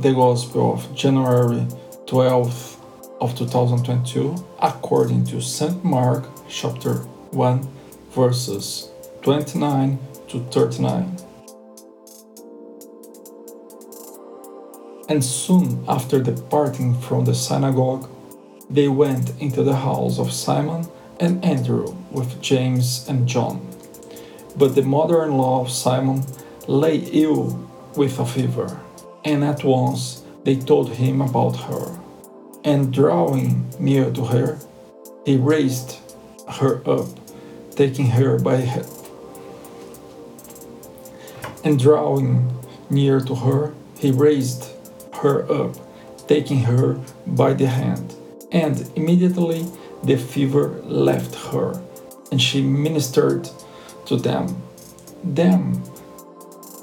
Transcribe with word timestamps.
the 0.00 0.12
Gospel 0.12 0.74
of 0.74 0.94
January 0.94 1.66
12th 2.06 2.76
of 3.20 3.36
2022 3.36 4.32
according 4.62 5.24
to 5.24 5.40
St. 5.40 5.82
Mark 5.82 6.24
chapter 6.48 6.98
1 7.32 7.68
verses 8.12 8.90
29 9.22 9.98
to 10.28 10.38
39. 10.52 11.16
And 15.08 15.24
soon 15.24 15.84
after 15.88 16.22
departing 16.22 16.94
from 17.00 17.24
the 17.24 17.34
synagogue, 17.34 18.08
they 18.70 18.86
went 18.86 19.32
into 19.40 19.64
the 19.64 19.74
house 19.74 20.20
of 20.20 20.32
Simon 20.32 20.86
and 21.18 21.44
Andrew 21.44 21.96
with 22.12 22.40
James 22.40 23.04
and 23.08 23.26
John. 23.26 23.66
But 24.56 24.76
the 24.76 24.82
mother 24.82 25.24
in 25.24 25.36
law 25.36 25.62
of 25.62 25.70
Simon 25.72 26.24
lay 26.68 26.98
ill 27.10 27.68
with 27.96 28.20
a 28.20 28.26
fever, 28.26 28.80
and 29.28 29.44
at 29.44 29.62
once 29.62 30.22
they 30.44 30.56
told 30.56 30.88
him 30.90 31.20
about 31.20 31.56
her. 31.68 31.98
And 32.64 32.92
drawing 32.92 33.68
near 33.78 34.10
to 34.10 34.24
her, 34.24 34.58
he 35.26 35.36
raised 35.36 35.98
her 36.48 36.80
up, 36.88 37.08
taking 37.76 38.06
her 38.06 38.38
by. 38.38 38.60
And 41.62 41.78
drawing 41.78 42.50
near 42.88 43.20
to 43.20 43.34
her, 43.34 43.74
he 43.98 44.10
raised 44.10 44.70
her 45.20 45.36
up, 45.52 45.76
taking 46.26 46.60
her 46.60 46.98
by 47.26 47.52
the 47.52 47.66
hand. 47.66 48.14
And 48.50 48.90
immediately 48.96 49.66
the 50.02 50.16
fever 50.16 50.80
left 50.84 51.34
her, 51.52 51.78
and 52.32 52.40
she 52.40 52.62
ministered 52.62 53.50
to 54.06 54.16
them. 54.16 54.62
Then, 55.22 55.74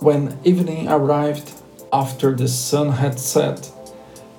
when 0.00 0.38
evening 0.44 0.88
arrived, 0.88 1.50
after 1.94 2.34
the 2.34 2.48
sun 2.48 2.90
had 2.90 3.20
set, 3.20 3.70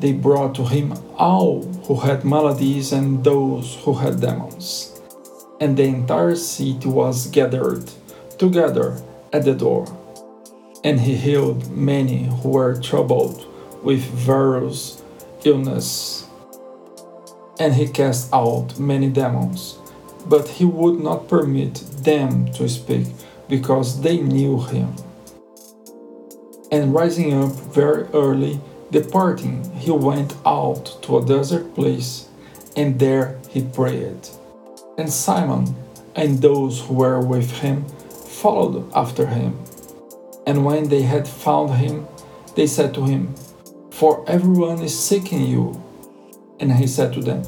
they 0.02 0.12
brought 0.12 0.54
to 0.56 0.66
him 0.66 0.94
all 1.18 1.64
who 1.88 1.96
had 1.96 2.26
maladies 2.26 2.92
and 2.92 3.24
those 3.24 3.76
who 3.84 3.94
had 3.94 4.20
demons. 4.20 5.00
And 5.62 5.78
the 5.78 5.84
entire 5.84 6.36
city 6.36 6.90
was 6.90 7.28
gathered 7.28 7.90
together 8.38 9.02
at 9.32 9.46
the 9.46 9.54
door. 9.54 9.88
And 10.84 11.00
he 11.00 11.16
healed 11.16 11.72
many 11.72 12.26
who 12.26 12.50
were 12.50 12.82
troubled 12.82 13.48
with 13.82 14.02
various 14.02 15.02
illness. 15.46 16.28
And 17.58 17.74
he 17.74 17.88
cast 17.88 18.34
out 18.34 18.78
many 18.78 19.10
demons, 19.10 19.78
but 20.26 20.50
he 20.50 20.66
would 20.66 21.00
not 21.00 21.30
permit 21.30 21.76
them 22.04 22.52
to 22.54 22.68
speak 22.68 23.08
because 23.48 24.02
they 24.02 24.18
knew 24.18 24.60
him. 24.60 24.94
And 26.72 26.94
rising 26.94 27.34
up 27.34 27.52
very 27.52 28.04
early, 28.14 28.60
departing, 28.92 29.72
he 29.76 29.92
went 29.92 30.36
out 30.46 30.98
to 31.04 31.18
a 31.18 31.26
desert 31.26 31.76
place, 31.76 32.28
and 32.76 33.00
there 33.00 33.40
he 33.50 33.64
prayed. 33.64 34.28
And 34.98 35.12
Simon 35.12 35.76
and 36.16 36.42
those 36.42 36.82
who 36.82 36.96
were 36.96 37.20
with 37.20 37.52
him 37.60 37.86
followed 38.10 38.92
after 38.94 39.28
him. 39.28 39.60
And 40.48 40.66
when 40.66 40.90
they 40.90 41.02
had 41.02 41.28
found 41.28 41.72
him, 41.76 42.08
they 42.56 42.68
said 42.68 42.94
to 42.94 43.06
him, 43.06 43.36
For 43.92 44.24
everyone 44.28 44.82
is 44.82 44.98
seeking 44.98 45.46
you. 45.46 45.82
And 46.60 46.72
he 46.72 46.88
said 46.88 47.14
to 47.14 47.22
them, 47.22 47.44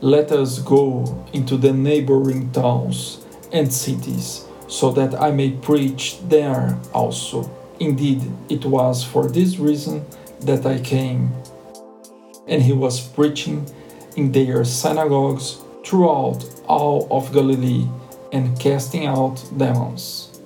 Let 0.00 0.32
us 0.32 0.58
go 0.58 1.26
into 1.32 1.56
the 1.56 1.72
neighboring 1.72 2.50
towns 2.52 3.24
and 3.52 3.72
cities 3.72 4.46
so 4.68 4.90
that 4.92 5.20
I 5.20 5.30
may 5.30 5.50
preach 5.50 6.18
there 6.28 6.78
also. 6.94 7.50
Indeed, 7.82 8.22
it 8.48 8.64
was 8.64 9.02
for 9.02 9.26
this 9.28 9.58
reason 9.58 10.04
that 10.42 10.64
I 10.64 10.78
came. 10.78 11.32
And 12.46 12.62
he 12.62 12.72
was 12.72 13.00
preaching 13.00 13.66
in 14.16 14.30
their 14.30 14.64
synagogues 14.64 15.58
throughout 15.84 16.44
all 16.68 17.08
of 17.10 17.32
Galilee 17.32 17.88
and 18.30 18.56
casting 18.60 19.06
out 19.06 19.42
demons. 19.56 20.38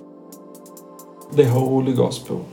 The 1.33 1.45
Holy 1.45 1.93
Gospel. 1.93 2.49